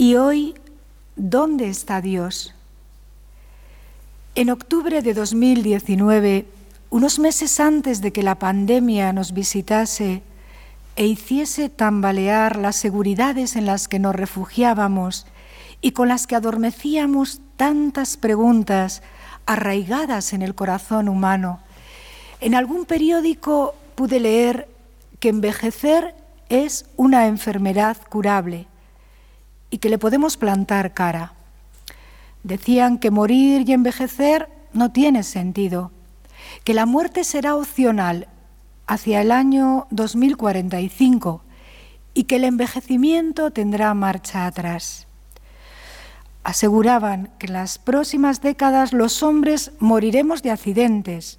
Y 0.00 0.16
hoy, 0.16 0.54
¿dónde 1.14 1.68
está 1.68 2.00
Dios? 2.00 2.54
En 4.34 4.48
octubre 4.48 5.02
de 5.02 5.12
2019, 5.12 6.46
unos 6.88 7.18
meses 7.18 7.60
antes 7.60 8.00
de 8.00 8.10
que 8.10 8.22
la 8.22 8.36
pandemia 8.36 9.12
nos 9.12 9.34
visitase 9.34 10.22
e 10.96 11.04
hiciese 11.04 11.68
tambalear 11.68 12.56
las 12.56 12.76
seguridades 12.76 13.56
en 13.56 13.66
las 13.66 13.88
que 13.88 13.98
nos 13.98 14.14
refugiábamos 14.14 15.26
y 15.82 15.90
con 15.90 16.08
las 16.08 16.26
que 16.26 16.34
adormecíamos 16.36 17.42
tantas 17.58 18.16
preguntas 18.16 19.02
arraigadas 19.44 20.32
en 20.32 20.40
el 20.40 20.54
corazón 20.54 21.10
humano, 21.10 21.60
en 22.40 22.54
algún 22.54 22.86
periódico 22.86 23.74
pude 23.96 24.18
leer 24.18 24.66
que 25.18 25.28
envejecer 25.28 26.14
es 26.48 26.86
una 26.96 27.26
enfermedad 27.26 27.98
curable 28.08 28.69
y 29.70 29.78
que 29.78 29.88
le 29.88 29.98
podemos 29.98 30.36
plantar 30.36 30.92
cara. 30.92 31.32
Decían 32.42 32.98
que 32.98 33.10
morir 33.10 33.68
y 33.68 33.72
envejecer 33.72 34.48
no 34.72 34.92
tiene 34.92 35.22
sentido, 35.22 35.92
que 36.64 36.74
la 36.74 36.86
muerte 36.86 37.24
será 37.24 37.54
opcional 37.56 38.28
hacia 38.86 39.20
el 39.20 39.30
año 39.30 39.86
2045 39.90 41.42
y 42.14 42.24
que 42.24 42.36
el 42.36 42.44
envejecimiento 42.44 43.50
tendrá 43.50 43.94
marcha 43.94 44.46
atrás. 44.46 45.06
Aseguraban 46.42 47.30
que 47.38 47.46
en 47.46 47.52
las 47.52 47.78
próximas 47.78 48.40
décadas 48.40 48.92
los 48.92 49.22
hombres 49.22 49.72
moriremos 49.78 50.42
de 50.42 50.50
accidentes, 50.50 51.38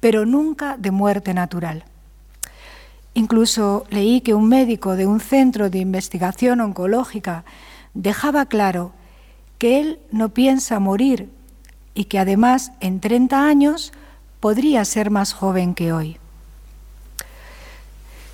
pero 0.00 0.24
nunca 0.24 0.76
de 0.78 0.90
muerte 0.90 1.34
natural. 1.34 1.84
Incluso 3.14 3.84
leí 3.90 4.20
que 4.20 4.34
un 4.34 4.48
médico 4.48 4.96
de 4.96 5.06
un 5.06 5.20
centro 5.20 5.70
de 5.70 5.78
investigación 5.78 6.60
oncológica 6.60 7.44
dejaba 7.94 8.46
claro 8.46 8.92
que 9.58 9.80
él 9.80 9.98
no 10.10 10.30
piensa 10.30 10.78
morir 10.78 11.28
y 11.94 12.04
que 12.04 12.18
además 12.18 12.72
en 12.80 13.00
30 13.00 13.46
años 13.46 13.92
podría 14.38 14.84
ser 14.84 15.10
más 15.10 15.32
joven 15.32 15.74
que 15.74 15.92
hoy. 15.92 16.18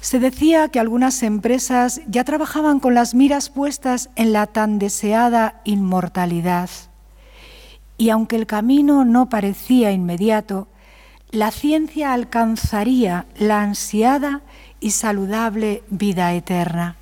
Se 0.00 0.20
decía 0.20 0.68
que 0.68 0.78
algunas 0.78 1.24
empresas 1.24 2.00
ya 2.06 2.22
trabajaban 2.22 2.78
con 2.78 2.94
las 2.94 3.14
miras 3.14 3.50
puestas 3.50 4.10
en 4.14 4.32
la 4.32 4.46
tan 4.46 4.78
deseada 4.78 5.60
inmortalidad. 5.64 6.70
Y 7.98 8.10
aunque 8.10 8.36
el 8.36 8.46
camino 8.46 9.04
no 9.04 9.28
parecía 9.28 9.90
inmediato, 9.90 10.68
la 11.32 11.50
ciencia 11.50 12.12
alcanzaría 12.12 13.26
la 13.36 13.62
ansiada 13.62 14.42
y 14.80 14.90
saludable 14.92 15.82
vida 15.88 16.32
eterna. 16.34 16.96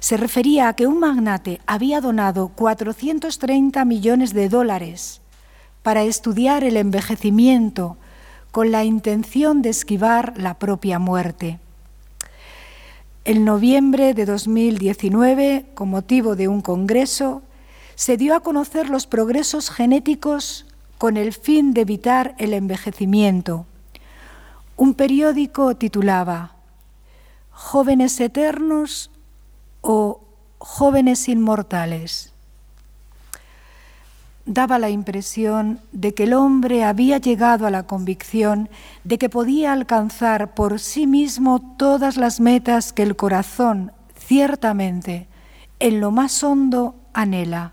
Se 0.00 0.16
refería 0.16 0.68
a 0.68 0.74
que 0.74 0.86
un 0.86 0.98
magnate 0.98 1.60
había 1.66 2.00
donado 2.00 2.48
430 2.48 3.84
millones 3.84 4.32
de 4.32 4.48
dólares 4.48 5.20
para 5.82 6.02
estudiar 6.02 6.64
el 6.64 6.76
envejecimiento 6.76 7.96
con 8.50 8.70
la 8.70 8.84
intención 8.84 9.62
de 9.62 9.68
esquivar 9.68 10.34
la 10.36 10.54
propia 10.54 10.98
muerte. 10.98 11.58
En 13.24 13.44
noviembre 13.44 14.14
de 14.14 14.24
2019, 14.24 15.66
con 15.74 15.90
motivo 15.90 16.36
de 16.36 16.48
un 16.48 16.62
congreso, 16.62 17.42
se 17.94 18.16
dio 18.16 18.34
a 18.34 18.40
conocer 18.40 18.88
los 18.88 19.06
progresos 19.06 19.70
genéticos 19.70 20.66
con 20.96 21.16
el 21.18 21.34
fin 21.34 21.74
de 21.74 21.82
evitar 21.82 22.34
el 22.38 22.54
envejecimiento. 22.54 23.66
Un 24.76 24.94
periódico 24.94 25.76
titulaba 25.76 26.54
Jóvenes 27.50 28.18
eternos 28.20 29.10
o 29.80 30.20
jóvenes 30.58 31.28
inmortales. 31.28 32.32
Daba 34.46 34.78
la 34.78 34.90
impresión 34.90 35.80
de 35.92 36.12
que 36.14 36.24
el 36.24 36.32
hombre 36.32 36.84
había 36.84 37.18
llegado 37.18 37.66
a 37.66 37.70
la 37.70 37.84
convicción 37.84 38.68
de 39.04 39.18
que 39.18 39.28
podía 39.28 39.72
alcanzar 39.72 40.54
por 40.54 40.80
sí 40.80 41.06
mismo 41.06 41.60
todas 41.76 42.16
las 42.16 42.40
metas 42.40 42.92
que 42.92 43.02
el 43.02 43.16
corazón 43.16 43.92
ciertamente 44.16 45.28
en 45.78 46.00
lo 46.00 46.10
más 46.10 46.42
hondo 46.44 46.94
anhela, 47.12 47.72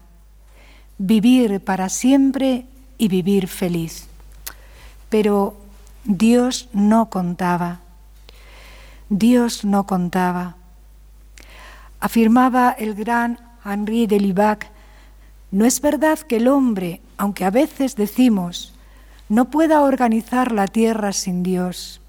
vivir 0.98 1.64
para 1.64 1.90
siempre 1.90 2.66
y 2.98 3.08
vivir 3.10 3.48
feliz. 3.48 4.08
Pero 5.10 5.56
Dios 6.06 6.70
no 6.74 7.10
contaba 7.10 7.82
Dios 9.10 9.64
no 9.64 9.86
contaba. 9.86 10.58
Afirmaba 12.00 12.72
el 12.72 12.94
gran 12.94 13.40
Henri 13.64 14.06
de 14.06 14.20
Libac, 14.20 14.70
no 15.50 15.66
es 15.66 15.80
verdad 15.80 16.20
que 16.20 16.38
el 16.38 16.50
hombre, 16.50 17.02
aunque 17.18 17.46
a 17.46 17.50
veces 17.50 17.96
decimos, 17.96 18.74
no 19.30 19.50
pueda 19.50 19.82
organizar 19.82 20.52
la 20.52 20.68
tierra 20.68 21.14
sin 21.14 21.42
Dios. 21.42 22.02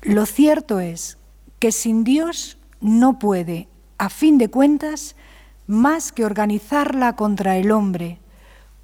Lo 0.00 0.24
cierto 0.24 0.80
es 0.80 1.18
que 1.58 1.70
sin 1.70 2.02
Dios 2.04 2.56
no 2.80 3.18
puede, 3.18 3.68
a 3.98 4.08
fin 4.08 4.38
de 4.38 4.48
cuentas, 4.48 5.16
más 5.66 6.12
que 6.12 6.24
organizarla 6.24 7.14
contra 7.14 7.58
el 7.58 7.70
hombre. 7.70 8.18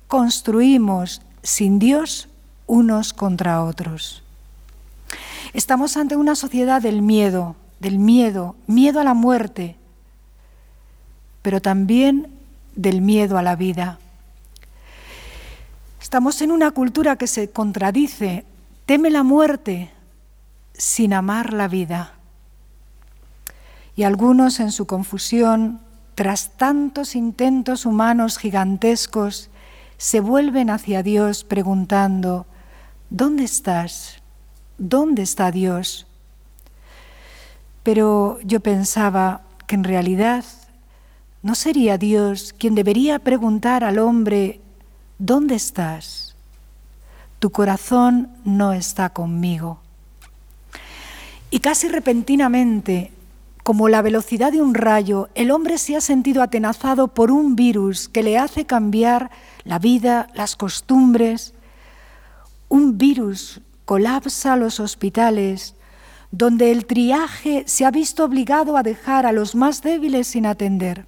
Construimos 0.06 1.22
sin 1.42 1.78
Dios 1.78 2.28
unos 2.66 3.14
contra 3.14 3.64
otros. 3.64 4.22
Estamos 5.52 5.96
ante 5.96 6.16
una 6.16 6.34
sociedad 6.34 6.82
del 6.82 7.02
miedo, 7.02 7.56
del 7.80 7.98
miedo, 7.98 8.56
miedo 8.66 9.00
a 9.00 9.04
la 9.04 9.14
muerte, 9.14 9.76
pero 11.42 11.60
también 11.60 12.28
del 12.74 13.00
miedo 13.00 13.38
a 13.38 13.42
la 13.42 13.56
vida. 13.56 13.98
Estamos 16.00 16.40
en 16.42 16.52
una 16.52 16.70
cultura 16.70 17.16
que 17.16 17.26
se 17.26 17.50
contradice, 17.50 18.44
teme 18.84 19.10
la 19.10 19.22
muerte 19.22 19.90
sin 20.74 21.12
amar 21.12 21.52
la 21.52 21.68
vida. 21.68 22.12
Y 23.96 24.02
algunos 24.02 24.60
en 24.60 24.72
su 24.72 24.86
confusión, 24.86 25.80
tras 26.14 26.50
tantos 26.56 27.16
intentos 27.16 27.86
humanos 27.86 28.38
gigantescos, 28.38 29.50
se 29.96 30.20
vuelven 30.20 30.70
hacia 30.70 31.02
Dios 31.02 31.44
preguntando, 31.44 32.46
¿dónde 33.08 33.44
estás? 33.44 34.22
¿Dónde 34.78 35.22
está 35.22 35.50
Dios? 35.50 36.06
Pero 37.82 38.38
yo 38.42 38.60
pensaba 38.60 39.42
que 39.66 39.74
en 39.76 39.84
realidad 39.84 40.44
no 41.42 41.54
sería 41.54 41.98
Dios 41.98 42.54
quien 42.58 42.74
debería 42.74 43.18
preguntar 43.18 43.84
al 43.84 43.98
hombre, 43.98 44.60
¿dónde 45.18 45.54
estás? 45.54 46.34
Tu 47.38 47.50
corazón 47.50 48.30
no 48.44 48.72
está 48.72 49.10
conmigo. 49.10 49.80
Y 51.50 51.60
casi 51.60 51.88
repentinamente, 51.88 53.12
como 53.62 53.88
la 53.88 54.02
velocidad 54.02 54.52
de 54.52 54.60
un 54.60 54.74
rayo, 54.74 55.28
el 55.34 55.50
hombre 55.50 55.78
se 55.78 55.96
ha 55.96 56.00
sentido 56.00 56.42
atenazado 56.42 57.08
por 57.08 57.30
un 57.30 57.54
virus 57.54 58.08
que 58.08 58.22
le 58.22 58.38
hace 58.38 58.64
cambiar 58.64 59.30
la 59.64 59.78
vida, 59.78 60.28
las 60.34 60.56
costumbres, 60.56 61.54
un 62.68 62.98
virus 62.98 63.60
colapsa 63.86 64.56
los 64.56 64.80
hospitales, 64.80 65.74
donde 66.30 66.72
el 66.72 66.84
triaje 66.84 67.64
se 67.66 67.86
ha 67.86 67.90
visto 67.90 68.24
obligado 68.24 68.76
a 68.76 68.82
dejar 68.82 69.24
a 69.24 69.32
los 69.32 69.54
más 69.54 69.80
débiles 69.80 70.26
sin 70.26 70.44
atender. 70.44 71.06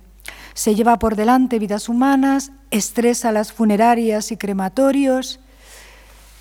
Se 0.55 0.75
lleva 0.75 0.99
por 0.99 1.17
delante 1.17 1.59
vidas 1.59 1.89
humanas, 1.89 2.53
estresa 2.71 3.33
las 3.33 3.53
funerarias 3.53 4.33
y 4.33 4.37
crematorios 4.37 5.41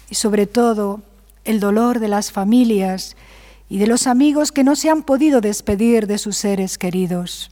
y 0.10 0.16
sobre 0.16 0.46
todo 0.46 1.02
el 1.44 1.60
dolor 1.60 2.00
de 2.00 2.08
las 2.08 2.32
familias 2.32 3.18
y 3.68 3.80
de 3.80 3.88
los 3.88 4.08
amigos 4.08 4.52
que 4.52 4.64
no 4.64 4.76
se 4.76 4.90
han 4.90 5.04
podido 5.04 5.42
despedir 5.42 6.08
de 6.08 6.18
sus 6.18 6.38
seres 6.38 6.78
queridos. 6.78 7.52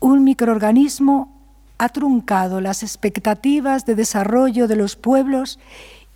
Un 0.00 0.24
microorganismo 0.24 1.32
ha 1.78 1.88
truncado 1.90 2.60
las 2.60 2.82
expectativas 2.82 3.84
de 3.86 3.94
desarrollo 3.94 4.66
de 4.66 4.76
los 4.76 4.96
pueblos 4.96 5.58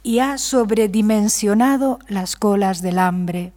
y 0.06 0.20
ha 0.20 0.38
sobredimensionado 0.38 1.98
las 2.06 2.36
colas 2.36 2.80
del 2.80 3.00
hambre. 3.00 3.52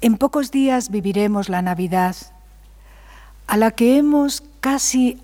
En 0.00 0.16
pocos 0.16 0.50
días 0.50 0.90
viviremos 0.90 1.48
la 1.48 1.62
Navidad, 1.62 2.16
a 3.46 3.56
la 3.56 3.70
que 3.70 3.98
hemos 3.98 4.42
casi 4.58 5.22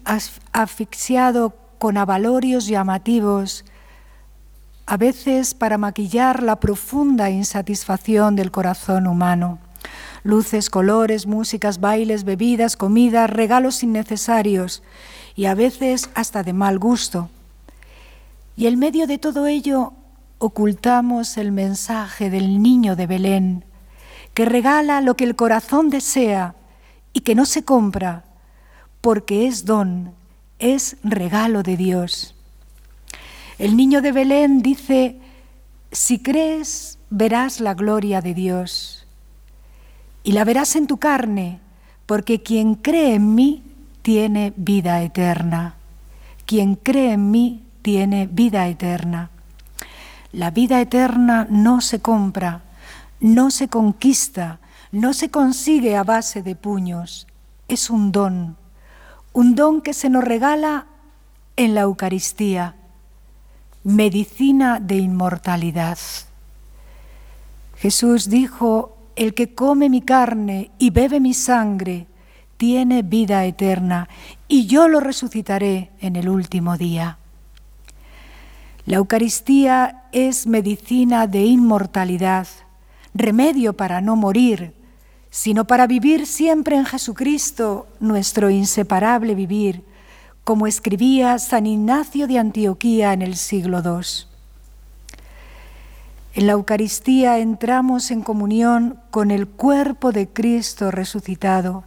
asfixiado 0.53 1.57
con 1.79 1.97
avalorios 1.97 2.69
llamativos, 2.69 3.65
a 4.87 4.97
veces 4.97 5.55
para 5.55 5.77
maquillar 5.77 6.45
la 6.45 6.61
profunda 6.61 7.29
insatisfacción 7.31 8.37
del 8.37 8.53
corazón 8.53 9.09
humano. 9.09 9.59
Luces, 10.23 10.71
colores, 10.71 11.27
músicas, 11.27 11.81
bailes, 11.81 12.23
bebidas, 12.23 12.77
comidas, 12.77 13.29
regalos 13.29 13.83
innecesarios 13.83 14.85
y 15.35 15.47
a 15.47 15.57
veces 15.57 16.09
hasta 16.15 16.45
de 16.45 16.53
mal 16.53 16.79
gusto. 16.79 17.31
Y 18.57 18.67
en 18.67 18.79
medio 18.79 19.07
de 19.07 19.19
todo 19.19 19.47
ello 19.47 19.93
ocultamos 20.39 21.37
el 21.37 21.53
mensaje 21.53 22.31
del 22.31 22.63
niño 22.63 22.97
de 22.97 23.07
Belén, 23.07 23.65
que 24.33 24.47
regala 24.47 25.01
lo 25.01 25.15
que 25.17 25.25
el 25.25 25.37
corazón 25.37 25.91
desea 25.91 26.55
y 27.13 27.21
que 27.21 27.35
no 27.35 27.45
se 27.45 27.65
compra, 27.65 28.25
porque 29.01 29.47
es 29.47 29.65
don, 29.65 30.13
es 30.59 30.97
regalo 31.03 31.63
de 31.63 31.77
Dios. 31.77 32.35
El 33.59 33.77
niño 33.77 34.03
de 34.03 34.13
Belén 34.13 34.63
dice, 34.63 35.19
si 35.93 36.19
crees, 36.19 36.99
verás 37.09 37.61
la 37.61 37.75
gloria 37.75 38.21
de 38.21 38.35
Dios, 38.35 39.07
y 40.23 40.33
la 40.33 40.45
verás 40.45 40.77
en 40.77 40.87
tu 40.87 40.97
carne, 40.99 41.61
porque 42.07 42.43
quien 42.43 42.75
cree 42.75 43.15
en 43.15 43.35
mí 43.35 43.63
tiene 44.03 44.53
vida 44.57 45.03
eterna. 45.03 45.77
Quien 46.47 46.77
cree 46.77 47.13
en 47.13 47.31
mí 47.31 47.66
tiene 47.87 48.27
vida 48.27 48.67
eterna. 48.67 49.31
La 50.33 50.51
vida 50.51 50.81
eterna 50.81 51.47
no 51.49 51.81
se 51.81 52.01
compra, 52.01 52.63
no 53.21 53.53
se 53.53 53.69
conquista, 53.69 54.59
no 54.91 55.15
se 55.15 55.31
consigue 55.31 55.97
a 55.97 56.03
base 56.03 56.43
de 56.43 56.57
puños, 56.57 57.29
es 57.69 57.89
un 57.89 58.11
don, 58.11 58.57
un 59.33 59.55
don 59.55 59.83
que 59.83 59.95
se 59.95 60.11
nos 60.11 60.25
regala 60.25 60.87
en 61.55 61.77
la 61.77 61.83
Eucaristía, 61.83 62.75
medicina 63.85 64.81
de 64.81 64.97
inmortalidad. 64.97 65.99
Jesús 67.77 68.29
dijo, 68.29 68.97
el 69.15 69.33
que 69.33 69.55
come 69.55 69.89
mi 69.89 70.03
carne 70.03 70.73
y 70.77 70.91
bebe 70.91 71.21
mi 71.21 71.35
sangre, 71.35 72.09
tiene 72.57 73.03
vida 73.03 73.45
eterna, 73.45 74.09
y 74.49 74.67
yo 74.67 74.89
lo 74.89 74.99
resucitaré 74.99 75.93
en 76.01 76.17
el 76.17 76.29
último 76.29 76.77
día. 76.77 77.19
La 78.87 78.99
Eucaristía 78.99 80.05
es 80.13 80.47
medicina 80.47 81.27
de 81.27 81.45
inmortalidad, 81.45 82.47
remedio 83.15 83.77
para 83.77 84.01
no 84.01 84.15
morir, 84.15 84.75
sino 85.29 85.67
para 85.67 85.89
vivir 85.89 86.25
siempre 86.25 86.77
en 86.77 86.85
Jesucristo, 86.85 87.89
nuestro 87.99 88.49
inseparable 88.49 89.35
vivir, 89.35 89.83
como 90.45 90.69
escribía 90.69 91.41
San 91.41 91.67
Ignacio 91.67 92.29
de 92.29 92.39
Antioquía 92.39 93.13
en 93.13 93.23
el 93.23 93.35
siglo 93.35 93.83
II. 93.85 94.29
En 96.35 96.47
la 96.47 96.53
Eucaristía 96.53 97.39
entramos 97.39 98.13
en 98.13 98.23
comunión 98.23 99.01
con 99.11 99.33
el 99.33 99.49
cuerpo 99.49 100.13
de 100.13 100.29
Cristo 100.29 100.93
resucitado. 100.93 101.83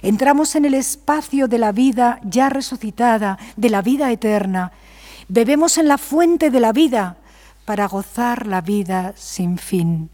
Entramos 0.00 0.54
en 0.54 0.64
el 0.64 0.74
espacio 0.74 1.48
de 1.48 1.58
la 1.58 1.72
vida 1.72 2.20
ya 2.22 2.50
resucitada, 2.50 3.36
de 3.56 3.68
la 3.68 3.82
vida 3.82 4.12
eterna, 4.12 4.70
Bebemos 5.32 5.78
en 5.78 5.86
la 5.86 5.96
fuente 5.96 6.50
de 6.50 6.58
la 6.58 6.72
vida 6.72 7.16
para 7.64 7.86
gozar 7.86 8.48
la 8.48 8.62
vida 8.62 9.12
sin 9.14 9.58
fin. 9.58 10.10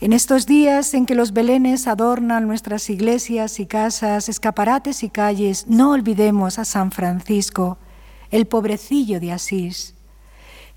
En 0.00 0.12
estos 0.12 0.46
días 0.46 0.94
en 0.94 1.04
que 1.04 1.16
los 1.16 1.32
belenes 1.32 1.88
adornan 1.88 2.46
nuestras 2.46 2.88
iglesias 2.90 3.58
y 3.58 3.66
casas, 3.66 4.28
escaparates 4.28 5.02
y 5.02 5.10
calles, 5.10 5.66
no 5.66 5.90
olvidemos 5.90 6.60
a 6.60 6.64
San 6.64 6.92
Francisco, 6.92 7.76
el 8.30 8.46
pobrecillo 8.46 9.18
de 9.18 9.32
Asís, 9.32 9.96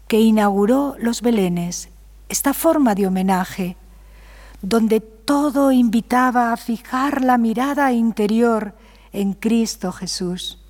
que 0.07 0.19
inauguró 0.19 0.95
los 0.98 1.22
belenes, 1.22 1.89
esta 2.27 2.56
forma 2.56 2.95
de 2.95 3.06
homenaje, 3.06 3.77
donde 4.63 5.00
todo 5.00 5.72
invitaba 5.72 6.51
a 6.51 6.57
fijar 6.57 7.22
la 7.22 7.38
mirada 7.38 7.92
interior 7.92 8.74
en 9.13 9.33
Cristo 9.33 9.92
Jesús. 9.92 10.65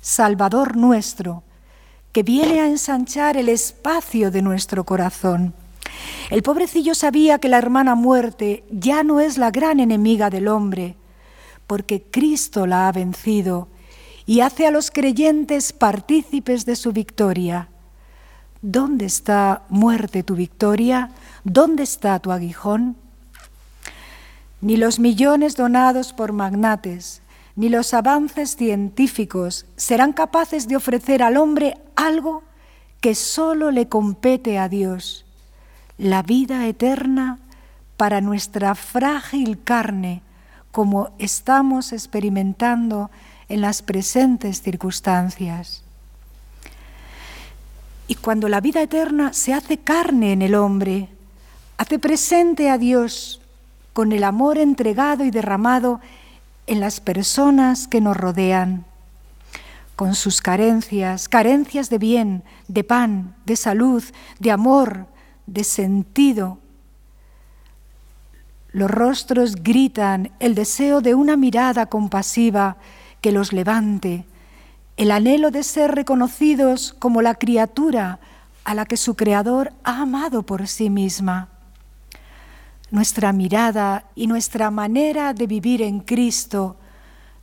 Salvador 0.00 0.76
nuestro, 0.76 1.42
que 2.12 2.22
viene 2.22 2.60
a 2.60 2.66
ensanchar 2.66 3.36
el 3.36 3.48
espacio 3.48 4.30
de 4.30 4.42
nuestro 4.42 4.84
corazón. 4.84 5.54
El 6.30 6.42
pobrecillo 6.42 6.94
sabía 6.94 7.38
que 7.38 7.48
la 7.48 7.58
hermana 7.58 7.94
muerte 7.94 8.64
ya 8.70 9.02
no 9.02 9.20
es 9.20 9.38
la 9.38 9.50
gran 9.50 9.80
enemiga 9.80 10.30
del 10.30 10.48
hombre, 10.48 10.96
porque 11.66 12.02
Cristo 12.02 12.66
la 12.66 12.88
ha 12.88 12.92
vencido 12.92 13.68
y 14.26 14.40
hace 14.40 14.66
a 14.66 14.70
los 14.70 14.90
creyentes 14.90 15.72
partícipes 15.72 16.64
de 16.64 16.76
su 16.76 16.92
victoria. 16.92 17.68
¿Dónde 18.62 19.06
está 19.06 19.62
muerte 19.68 20.22
tu 20.22 20.34
victoria? 20.34 21.10
¿Dónde 21.44 21.82
está 21.82 22.18
tu 22.18 22.30
aguijón? 22.30 22.96
Ni 24.60 24.76
los 24.76 24.98
millones 24.98 25.56
donados 25.56 26.12
por 26.12 26.32
magnates, 26.32 27.22
ni 27.60 27.68
los 27.68 27.92
avances 27.92 28.56
científicos 28.56 29.66
serán 29.76 30.14
capaces 30.14 30.66
de 30.66 30.76
ofrecer 30.76 31.22
al 31.22 31.36
hombre 31.36 31.76
algo 31.94 32.42
que 33.02 33.14
solo 33.14 33.70
le 33.70 33.86
compete 33.86 34.58
a 34.58 34.70
Dios, 34.70 35.26
la 35.98 36.22
vida 36.22 36.66
eterna 36.66 37.38
para 37.98 38.22
nuestra 38.22 38.74
frágil 38.74 39.62
carne, 39.62 40.22
como 40.72 41.10
estamos 41.18 41.92
experimentando 41.92 43.10
en 43.50 43.60
las 43.60 43.82
presentes 43.82 44.62
circunstancias. 44.62 45.82
Y 48.08 48.14
cuando 48.14 48.48
la 48.48 48.62
vida 48.62 48.80
eterna 48.80 49.34
se 49.34 49.52
hace 49.52 49.76
carne 49.76 50.32
en 50.32 50.40
el 50.40 50.54
hombre, 50.54 51.10
hace 51.76 51.98
presente 51.98 52.70
a 52.70 52.78
Dios 52.78 53.42
con 53.92 54.12
el 54.12 54.24
amor 54.24 54.56
entregado 54.56 55.26
y 55.26 55.30
derramado 55.30 56.00
en 56.66 56.80
las 56.80 57.00
personas 57.00 57.88
que 57.88 58.00
nos 58.00 58.16
rodean, 58.16 58.84
con 59.96 60.14
sus 60.14 60.40
carencias, 60.40 61.28
carencias 61.28 61.90
de 61.90 61.98
bien, 61.98 62.42
de 62.68 62.84
pan, 62.84 63.34
de 63.44 63.56
salud, 63.56 64.02
de 64.38 64.50
amor, 64.50 65.06
de 65.46 65.64
sentido. 65.64 66.58
Los 68.72 68.90
rostros 68.90 69.56
gritan 69.56 70.32
el 70.40 70.54
deseo 70.54 71.00
de 71.00 71.14
una 71.14 71.36
mirada 71.36 71.86
compasiva 71.86 72.76
que 73.20 73.32
los 73.32 73.52
levante, 73.52 74.26
el 74.96 75.10
anhelo 75.10 75.50
de 75.50 75.62
ser 75.62 75.94
reconocidos 75.94 76.94
como 76.98 77.20
la 77.20 77.34
criatura 77.34 78.20
a 78.64 78.74
la 78.74 78.86
que 78.86 78.96
su 78.96 79.16
Creador 79.16 79.72
ha 79.84 80.02
amado 80.02 80.42
por 80.42 80.66
sí 80.66 80.90
misma 80.90 81.48
nuestra 82.90 83.32
mirada 83.32 84.06
y 84.14 84.26
nuestra 84.26 84.70
manera 84.70 85.34
de 85.34 85.46
vivir 85.46 85.82
en 85.82 86.00
Cristo 86.00 86.76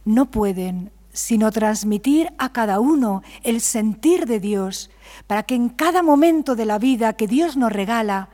no 0.06 0.30
pueden 0.30 0.92
sino 1.18 1.52
transmitir 1.52 2.32
a 2.38 2.54
cada 2.54 2.80
uno 2.80 3.24
el 3.42 3.60
sentir 3.60 4.28
de 4.28 4.40
Dios, 4.40 4.92
para 5.26 5.42
que 5.42 5.56
en 5.56 5.70
cada 5.70 6.04
momento 6.04 6.56
de 6.56 6.66
la 6.66 6.78
vida 6.78 7.14
que 7.14 7.28
Dios 7.28 7.58
nos 7.58 7.72
regala 7.72 8.30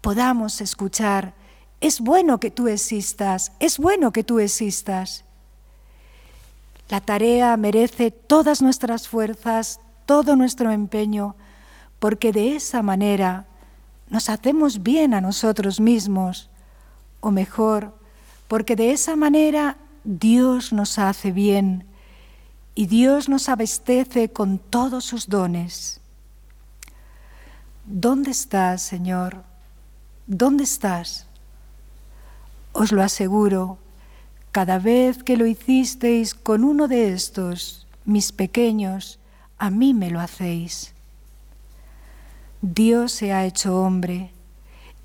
podamos 0.00 0.60
escuchar, 0.60 1.34
es 1.80 2.00
bueno 2.00 2.38
que 2.38 2.52
tú 2.52 2.68
existas, 2.68 3.50
es 3.58 3.78
bueno 3.78 4.12
que 4.12 4.22
tú 4.22 4.38
existas. 4.38 5.24
La 6.88 7.00
tarea 7.00 7.56
merece 7.56 8.12
todas 8.12 8.62
nuestras 8.62 9.08
fuerzas, 9.08 9.80
todo 10.06 10.36
nuestro 10.36 10.70
empeño, 10.70 11.34
porque 11.98 12.30
de 12.30 12.54
esa 12.54 12.82
manera 12.82 13.46
nos 14.10 14.30
hacemos 14.30 14.84
bien 14.84 15.12
a 15.12 15.20
nosotros 15.20 15.80
mismos 15.80 16.50
o 17.20 17.30
mejor, 17.30 17.94
porque 18.48 18.76
de 18.76 18.92
esa 18.92 19.16
manera 19.16 19.76
Dios 20.04 20.72
nos 20.72 20.98
hace 20.98 21.32
bien 21.32 21.84
y 22.74 22.86
Dios 22.86 23.28
nos 23.28 23.48
abastece 23.48 24.30
con 24.30 24.58
todos 24.58 25.04
sus 25.04 25.28
dones. 25.28 26.00
¿Dónde 27.84 28.30
estás, 28.30 28.82
Señor? 28.82 29.42
¿Dónde 30.26 30.64
estás? 30.64 31.26
Os 32.72 32.92
lo 32.92 33.02
aseguro, 33.02 33.78
cada 34.52 34.78
vez 34.78 35.22
que 35.22 35.36
lo 35.36 35.46
hicisteis 35.46 36.34
con 36.34 36.64
uno 36.64 36.86
de 36.86 37.12
estos, 37.12 37.86
mis 38.04 38.32
pequeños, 38.32 39.18
a 39.58 39.70
mí 39.70 39.94
me 39.94 40.10
lo 40.10 40.20
hacéis. 40.20 40.94
Dios 42.62 43.12
se 43.12 43.32
ha 43.32 43.44
hecho 43.44 43.80
hombre 43.80 44.32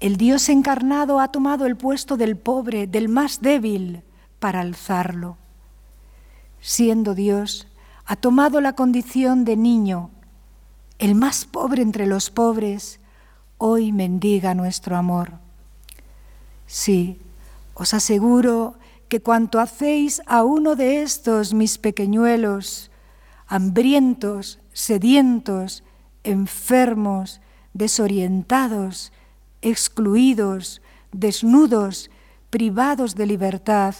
el 0.03 0.17
Dios 0.17 0.49
encarnado 0.49 1.21
ha 1.21 1.29
tomado 1.29 1.65
el 1.65 1.77
puesto 1.77 2.17
del 2.17 2.35
pobre, 2.35 2.87
del 2.87 3.07
más 3.07 3.39
débil, 3.39 4.03
para 4.37 4.59
alzarlo. 4.59 5.37
Siendo 6.59 7.15
Dios, 7.15 7.69
ha 8.03 8.17
tomado 8.17 8.59
la 8.59 8.73
condición 8.73 9.45
de 9.45 9.55
niño, 9.55 10.09
el 10.99 11.15
más 11.15 11.45
pobre 11.45 11.81
entre 11.81 12.05
los 12.05 12.31
pobres, 12.31 12.99
hoy 13.57 13.93
mendiga 13.93 14.53
nuestro 14.55 14.97
amor. 14.97 15.39
Sí, 16.67 17.21
os 17.73 17.93
aseguro 17.93 18.75
que 19.07 19.21
cuanto 19.21 19.61
hacéis 19.61 20.21
a 20.25 20.43
uno 20.43 20.75
de 20.75 21.01
estos 21.01 21.53
mis 21.53 21.77
pequeñuelos, 21.77 22.91
hambrientos, 23.47 24.59
sedientos, 24.73 25.85
enfermos, 26.25 27.39
desorientados, 27.73 29.13
excluidos, 29.63 30.81
desnudos, 31.11 32.11
privados 32.49 33.15
de 33.15 33.25
libertad, 33.25 33.95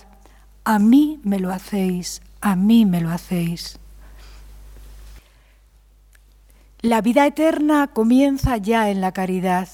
a 0.63 0.77
mí 0.77 1.19
me 1.23 1.39
lo 1.39 1.51
hacéis, 1.51 2.21
a 2.41 2.55
mí 2.55 2.85
me 2.85 3.01
lo 3.01 3.09
hacéis. 3.09 3.79
La 6.81 7.01
vida 7.01 7.25
eterna 7.25 7.87
comienza 7.87 8.57
ya 8.57 8.89
en 8.89 8.99
la 8.99 9.13
caridad. 9.13 9.69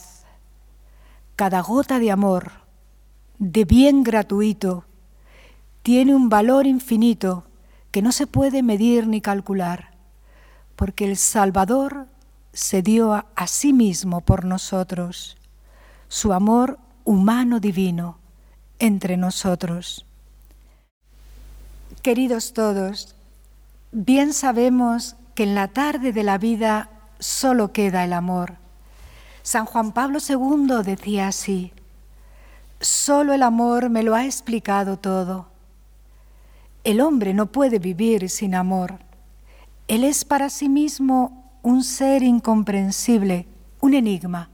Cada 1.35 1.61
gota 1.61 1.97
de 1.97 2.11
amor, 2.11 2.51
de 3.39 3.65
bien 3.65 4.03
gratuito, 4.03 4.85
tiene 5.81 6.13
un 6.13 6.29
valor 6.29 6.67
infinito 6.67 7.45
que 7.89 8.03
no 8.03 8.11
se 8.11 8.27
puede 8.27 8.61
medir 8.61 9.07
ni 9.07 9.21
calcular, 9.21 9.91
porque 10.75 11.05
el 11.05 11.17
Salvador 11.17 12.05
se 12.53 12.81
dio 12.81 13.13
a, 13.13 13.47
sí 13.47 13.73
mismo 13.73 14.21
por 14.21 14.45
nosotros, 14.45 15.37
su 16.09 16.33
amor 16.33 16.79
humano 17.05 17.59
divino 17.59 18.17
entre 18.79 19.15
nosotros. 19.15 20.05
Queridos 22.01 22.53
todos, 22.53 23.15
bien 23.91 24.33
sabemos 24.33 25.15
que 25.35 25.43
en 25.43 25.55
la 25.55 25.67
tarde 25.67 26.11
de 26.11 26.23
la 26.23 26.37
vida 26.37 26.89
solo 27.19 27.71
queda 27.71 28.03
el 28.03 28.13
amor. 28.13 28.55
San 29.43 29.65
Juan 29.65 29.91
Pablo 29.91 30.19
II 30.27 30.83
decía 30.83 31.27
así, 31.27 31.73
solo 32.79 33.33
el 33.33 33.43
amor 33.43 33.89
me 33.89 34.03
lo 34.03 34.15
ha 34.15 34.25
explicado 34.25 34.97
todo. 34.97 35.47
El 36.83 37.01
hombre 37.01 37.33
no 37.35 37.51
puede 37.51 37.77
vivir 37.77 38.29
sin 38.29 38.55
amor. 38.55 38.99
Él 39.87 40.03
es 40.03 40.25
para 40.25 40.49
sí 40.49 40.69
mismo 40.69 41.51
un 41.61 41.83
ser 41.83 42.23
incomprensible, 42.23 43.47
un 43.79 43.93
enigma. 43.93 44.49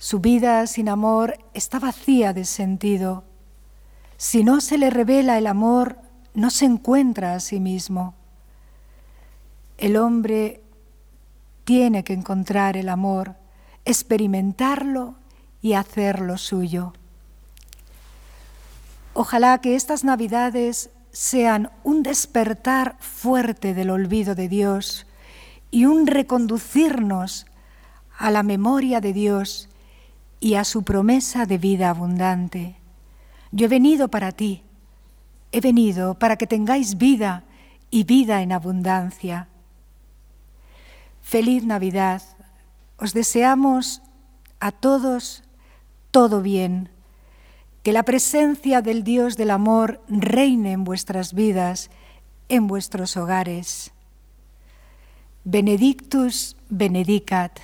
Su 0.00 0.20
vida 0.20 0.66
sin 0.66 0.88
amor 0.88 1.36
está 1.52 1.78
vacía 1.78 2.32
de 2.32 2.46
sentido. 2.46 3.22
Si 4.16 4.42
no 4.44 4.62
se 4.62 4.78
le 4.78 4.88
revela 4.88 5.36
el 5.36 5.46
amor, 5.46 5.98
no 6.32 6.48
se 6.48 6.64
encuentra 6.64 7.34
a 7.34 7.40
sí 7.40 7.60
mismo. 7.60 8.14
El 9.76 9.98
hombre 9.98 10.62
tiene 11.64 12.02
que 12.02 12.14
encontrar 12.14 12.78
el 12.78 12.88
amor, 12.88 13.34
experimentarlo 13.84 15.16
y 15.60 15.74
hacerlo 15.74 16.38
suyo. 16.38 16.94
Ojalá 19.12 19.58
que 19.58 19.76
estas 19.76 20.02
Navidades 20.02 20.88
sean 21.12 21.70
un 21.84 22.02
despertar 22.02 22.96
fuerte 23.00 23.74
del 23.74 23.90
olvido 23.90 24.34
de 24.34 24.48
Dios 24.48 25.06
y 25.70 25.84
un 25.84 26.06
reconducirnos 26.06 27.44
a 28.16 28.30
la 28.30 28.42
memoria 28.42 29.02
de 29.02 29.12
Dios 29.12 29.69
y 30.40 30.54
a 30.54 30.64
su 30.64 30.82
promesa 30.82 31.44
de 31.44 31.58
vida 31.58 31.90
abundante. 31.90 32.76
Yo 33.52 33.66
he 33.66 33.68
venido 33.68 34.08
para 34.08 34.32
ti, 34.32 34.62
he 35.52 35.60
venido 35.60 36.14
para 36.14 36.36
que 36.36 36.46
tengáis 36.46 36.96
vida 36.96 37.44
y 37.90 38.04
vida 38.04 38.42
en 38.42 38.52
abundancia. 38.52 39.48
Feliz 41.20 41.64
Navidad. 41.64 42.22
Os 42.96 43.12
deseamos 43.12 44.02
a 44.58 44.72
todos 44.72 45.42
todo 46.10 46.42
bien. 46.42 46.90
Que 47.82 47.92
la 47.92 48.02
presencia 48.02 48.82
del 48.82 49.04
Dios 49.04 49.36
del 49.36 49.50
amor 49.50 50.02
reine 50.08 50.72
en 50.72 50.84
vuestras 50.84 51.32
vidas, 51.32 51.90
en 52.48 52.66
vuestros 52.66 53.16
hogares. 53.16 53.92
Benedictus 55.44 56.56
benedicat. 56.68 57.58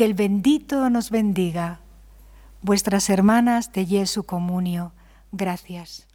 Que 0.00 0.06
el 0.06 0.14
bendito 0.14 0.88
nos 0.88 1.10
bendiga. 1.10 1.80
Vuestras 2.62 3.10
hermanas 3.10 3.70
de 3.70 3.84
Jesu 3.84 4.22
Comunio. 4.22 4.94
Gracias. 5.30 6.09